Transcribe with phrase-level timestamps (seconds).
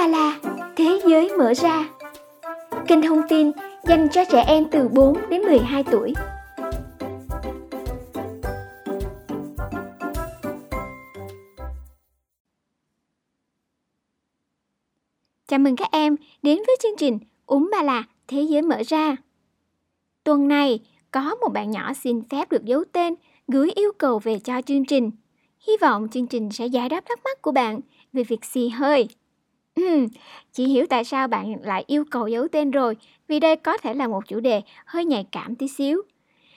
[0.00, 0.40] ba la,
[0.76, 1.88] thế giới mở ra.
[2.88, 3.50] Kênh thông tin
[3.84, 6.14] dành cho trẻ em từ 4 đến 12 tuổi.
[15.48, 19.16] Chào mừng các em đến với chương trình Uống ba la, thế giới mở ra.
[20.24, 20.80] Tuần này,
[21.10, 23.14] có một bạn nhỏ xin phép được giấu tên
[23.48, 25.10] gửi yêu cầu về cho chương trình.
[25.66, 27.80] Hy vọng chương trình sẽ giải đáp thắc mắc của bạn
[28.12, 29.08] về việc xì hơi.
[29.74, 30.06] Ừm,
[30.52, 32.96] chị hiểu tại sao bạn lại yêu cầu giấu tên rồi,
[33.28, 36.02] vì đây có thể là một chủ đề hơi nhạy cảm tí xíu.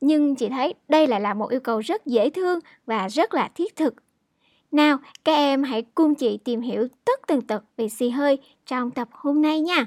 [0.00, 3.48] Nhưng chị thấy đây lại là một yêu cầu rất dễ thương và rất là
[3.54, 3.94] thiết thực.
[4.72, 8.90] Nào, các em hãy cùng chị tìm hiểu tất tần tật về xì hơi trong
[8.90, 9.86] tập hôm nay nha.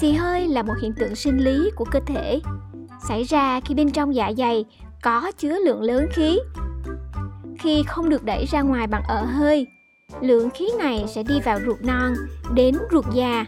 [0.00, 2.40] Xì hơi là một hiện tượng sinh lý của cơ thể,
[3.08, 4.64] xảy ra khi bên trong dạ dày
[5.02, 6.38] có chứa lượng lớn khí.
[7.58, 9.66] Khi không được đẩy ra ngoài bằng ở hơi,
[10.20, 12.14] lượng khí này sẽ đi vào ruột non
[12.54, 13.44] đến ruột già.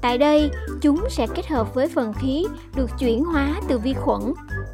[0.00, 4.20] Tại đây, chúng sẽ kết hợp với phần khí được chuyển hóa từ vi khuẩn,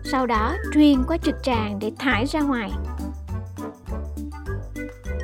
[0.04, 2.70] sau đó truyền qua trực tràng để thải ra ngoài.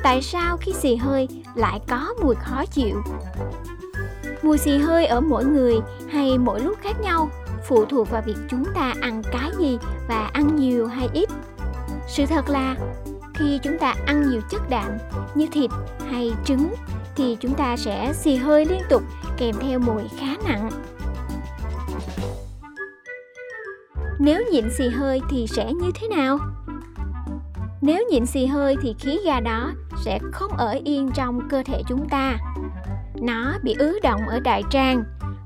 [0.03, 3.01] Tại sao khi xì hơi lại có mùi khó chịu?
[4.49, 5.75] Mùi xì hơi ở mỗi người
[6.11, 7.29] hay mỗi lúc khác nhau,
[7.67, 11.29] phụ thuộc vào việc chúng ta ăn cái gì và ăn nhiều hay ít.
[12.07, 12.75] Sự thật là,
[13.33, 14.91] khi chúng ta ăn nhiều chất đạm
[15.35, 15.71] như thịt
[16.09, 16.73] hay trứng
[17.15, 19.03] thì chúng ta sẽ xì hơi liên tục
[19.37, 20.69] kèm theo mùi khá nặng.
[24.19, 26.37] Nếu nhịn xì hơi thì sẽ như thế nào?
[27.81, 29.71] Nếu nhịn xì hơi thì khí ga đó
[30.05, 32.37] sẽ không ở yên trong cơ thể chúng ta
[33.21, 35.03] nó bị ứ động ở đại tràng,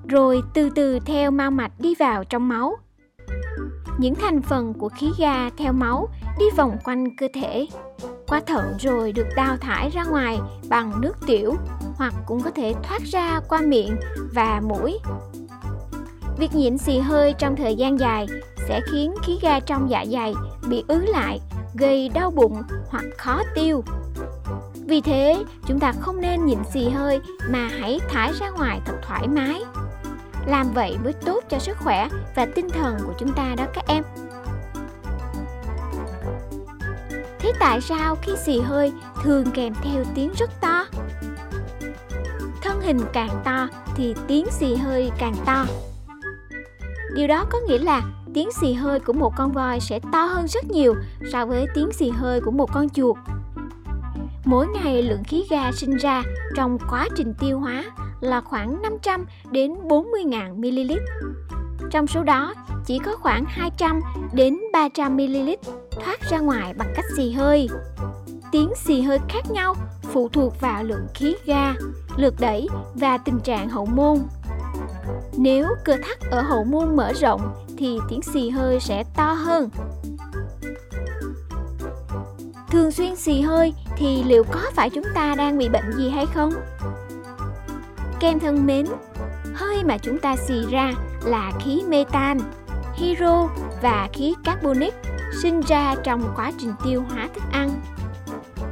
[0.07, 2.75] rồi từ từ theo mau mạch đi vào trong máu.
[3.97, 7.67] Những thành phần của khí ga theo máu đi vòng quanh cơ thể,
[8.27, 10.39] qua thận rồi được đào thải ra ngoài
[10.69, 11.55] bằng nước tiểu
[11.95, 13.95] hoặc cũng có thể thoát ra qua miệng
[14.33, 14.99] và mũi.
[16.37, 18.27] Việc nhịn xì hơi trong thời gian dài
[18.67, 20.33] sẽ khiến khí ga trong dạ dày
[20.69, 21.39] bị ứ lại,
[21.73, 23.83] gây đau bụng hoặc khó tiêu
[24.93, 28.93] vì thế, chúng ta không nên nhịn xì hơi mà hãy thải ra ngoài thật
[29.01, 29.63] thoải mái.
[30.45, 33.87] Làm vậy mới tốt cho sức khỏe và tinh thần của chúng ta đó các
[33.87, 34.03] em.
[37.39, 38.93] Thế tại sao khi xì hơi
[39.23, 40.85] thường kèm theo tiếng rất to?
[42.61, 45.65] Thân hình càng to thì tiếng xì hơi càng to.
[47.15, 48.01] Điều đó có nghĩa là
[48.33, 50.95] tiếng xì hơi của một con voi sẽ to hơn rất nhiều
[51.31, 53.17] so với tiếng xì hơi của một con chuột
[54.45, 56.23] Mỗi ngày lượng khí ga sinh ra
[56.55, 57.83] trong quá trình tiêu hóa
[58.21, 60.91] là khoảng 500 đến 40.000 ml.
[61.91, 62.53] Trong số đó,
[62.85, 64.01] chỉ có khoảng 200
[64.33, 65.49] đến 300 ml
[65.91, 67.69] thoát ra ngoài bằng cách xì hơi.
[68.51, 71.73] Tiếng xì hơi khác nhau phụ thuộc vào lượng khí ga,
[72.17, 74.17] lực đẩy và tình trạng hậu môn.
[75.37, 77.41] Nếu cơ thắt ở hậu môn mở rộng
[77.77, 79.69] thì tiếng xì hơi sẽ to hơn.
[82.73, 86.25] Thường xuyên xì hơi thì liệu có phải chúng ta đang bị bệnh gì hay
[86.25, 86.53] không?
[88.19, 88.85] Kem thân mến,
[89.53, 90.93] hơi mà chúng ta xì ra
[91.25, 92.39] là khí metan,
[92.93, 93.47] hydro
[93.81, 94.93] và khí carbonic
[95.41, 97.81] sinh ra trong quá trình tiêu hóa thức ăn.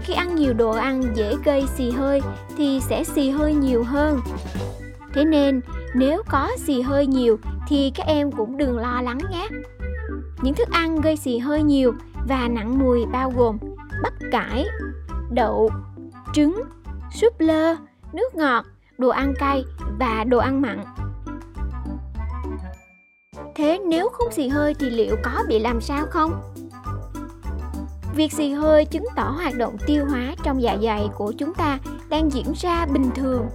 [0.01, 2.21] Khi ăn nhiều đồ ăn dễ gây xì hơi
[2.57, 4.19] thì sẽ xì hơi nhiều hơn.
[5.13, 5.61] Thế nên
[5.93, 9.47] nếu có xì hơi nhiều thì các em cũng đừng lo lắng nhé.
[10.41, 11.93] Những thức ăn gây xì hơi nhiều
[12.27, 13.57] và nặng mùi bao gồm
[14.03, 14.65] bắp cải,
[15.31, 15.69] đậu,
[16.33, 16.63] trứng,
[17.13, 17.75] súp lơ,
[18.13, 18.65] nước ngọt,
[18.97, 19.63] đồ ăn cay
[19.99, 20.83] và đồ ăn mặn.
[23.55, 26.41] Thế nếu không xì hơi thì liệu có bị làm sao không?
[28.15, 31.79] Việc xì hơi chứng tỏ hoạt động tiêu hóa trong dạ dày của chúng ta
[32.09, 33.47] đang diễn ra bình thường.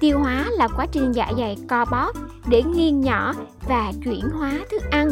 [0.00, 2.12] Tiêu hóa là quá trình dạ dày co bóp
[2.48, 3.34] để nghiền nhỏ
[3.68, 5.08] và chuyển hóa thức ăn.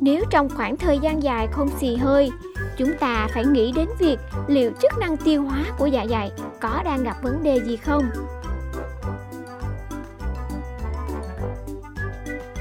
[0.00, 2.30] Nếu trong khoảng thời gian dài không xì hơi
[2.76, 6.82] chúng ta phải nghĩ đến việc liệu chức năng tiêu hóa của dạ dày có
[6.84, 8.10] đang gặp vấn đề gì không?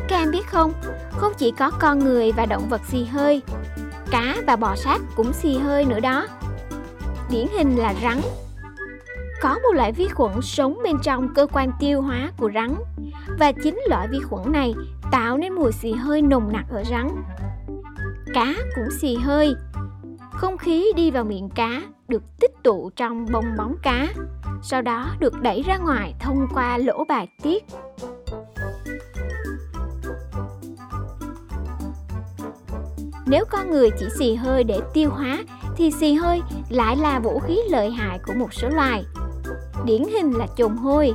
[0.08, 0.74] Các em biết không
[1.18, 3.42] không chỉ có con người và động vật xì hơi,
[4.12, 6.28] cá và bò sát cũng xì hơi nữa đó.
[7.30, 8.22] Điển hình là rắn.
[9.42, 12.76] Có một loại vi khuẩn sống bên trong cơ quan tiêu hóa của rắn,
[13.40, 14.74] và chính loại vi khuẩn này
[15.12, 17.10] tạo nên mùi xì hơi nồng nặc ở rắn.
[18.34, 19.56] Cá cũng xì hơi
[20.34, 24.08] không khí đi vào miệng cá được tích tụ trong bong bóng cá,
[24.62, 27.64] sau đó được đẩy ra ngoài thông qua lỗ bài tiết.
[33.26, 35.44] Nếu con người chỉ xì hơi để tiêu hóa
[35.78, 39.06] thì xì hơi lại là vũ khí lợi hại của một số loài.
[39.86, 41.14] Điển hình là trùng hôi.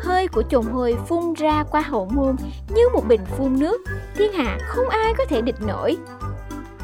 [0.00, 2.36] Hơi của trùng hôi phun ra qua hậu môn
[2.68, 3.80] như một bình phun nước,
[4.14, 5.96] thiên hạ không ai có thể địch nổi.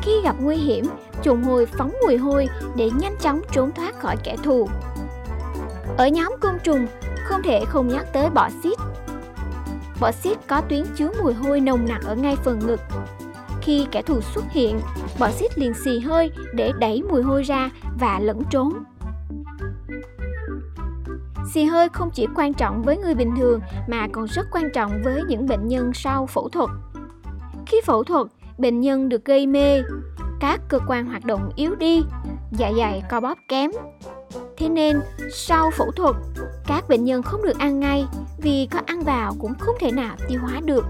[0.06, 0.84] Khi gặp nguy hiểm,
[1.22, 4.68] trùng hôi phóng mùi hôi để nhanh chóng trốn thoát khỏi kẻ thù.
[5.98, 6.86] Ở nhóm côn trùng,
[7.24, 8.78] không thể không nhắc tới bọ xít.
[10.00, 12.80] Bọ xít có tuyến chứa mùi hôi nồng nặc ở ngay phần ngực.
[13.60, 14.80] Khi kẻ thù xuất hiện,
[15.18, 17.70] bọ xít liền xì hơi để đẩy mùi hôi ra
[18.00, 18.72] và lẫn trốn.
[21.52, 25.02] Xì hơi không chỉ quan trọng với người bình thường mà còn rất quan trọng
[25.02, 26.70] với những bệnh nhân sau phẫu thuật.
[27.66, 28.26] Khi phẫu thuật,
[28.58, 29.82] bệnh nhân được gây mê,
[30.40, 32.02] các cơ quan hoạt động yếu đi,
[32.50, 33.70] dạ dày co bóp kém.
[34.56, 35.00] Thế nên,
[35.32, 36.16] sau phẫu thuật,
[36.66, 38.06] các bệnh nhân không được ăn ngay
[38.38, 40.84] vì có ăn vào cũng không thể nào tiêu hóa được.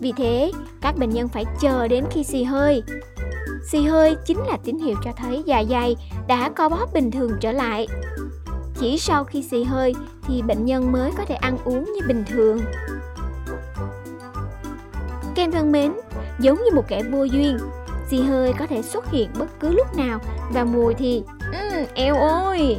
[0.00, 2.82] Vì thế, các bệnh nhân phải chờ đến khi xì hơi.
[3.70, 5.96] Xì hơi chính là tín hiệu cho thấy dạ dày
[6.26, 7.88] đã co bóp bình thường trở lại.
[8.78, 12.24] Chỉ sau khi xì hơi thì bệnh nhân mới có thể ăn uống như bình
[12.30, 12.60] thường.
[15.34, 15.92] Kem thân mến,
[16.38, 17.58] giống như một kẻ vô duyên,
[18.10, 20.20] xì hơi có thể xuất hiện bất cứ lúc nào
[20.52, 22.76] và mùi thì um, eo ôi.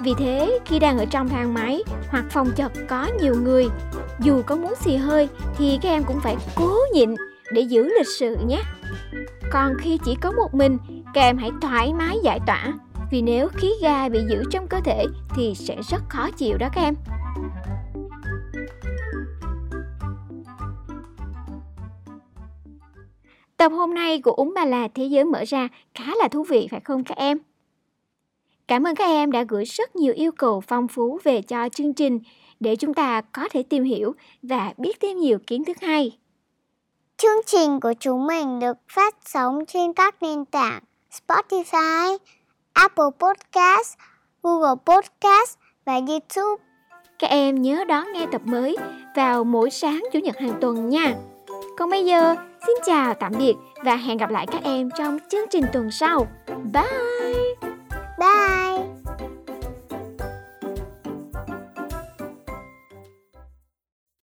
[0.00, 3.68] Vì thế, khi đang ở trong thang máy hoặc phòng chật có nhiều người,
[4.20, 5.28] dù có muốn xì hơi
[5.58, 7.14] thì các em cũng phải cố nhịn
[7.52, 8.62] để giữ lịch sự nhé.
[9.50, 10.78] Còn khi chỉ có một mình,
[11.14, 12.72] các em hãy thoải mái giải tỏa
[13.10, 15.06] vì nếu khí ga bị giữ trong cơ thể
[15.36, 16.94] thì sẽ rất khó chịu đó các em.
[23.58, 26.68] Tập hôm nay của Úng Bà Là Thế giới mở ra khá là thú vị
[26.70, 27.38] phải không các em?
[28.68, 31.92] Cảm ơn các em đã gửi rất nhiều yêu cầu phong phú về cho chương
[31.92, 32.18] trình
[32.60, 36.18] để chúng ta có thể tìm hiểu và biết thêm nhiều kiến thức hay.
[37.16, 42.18] Chương trình của chúng mình được phát sóng trên các nền tảng Spotify,
[42.72, 43.98] Apple Podcast,
[44.42, 46.64] Google Podcast và YouTube.
[47.18, 48.76] Các em nhớ đón nghe tập mới
[49.16, 51.14] vào mỗi sáng Chủ nhật hàng tuần nha.
[51.78, 52.34] Còn bây giờ,
[52.66, 53.54] xin chào tạm biệt
[53.84, 56.26] và hẹn gặp lại các em trong chương trình tuần sau.
[56.72, 57.17] Bye!